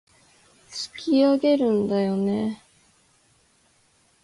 [0.71, 2.63] 突き上げるんだよね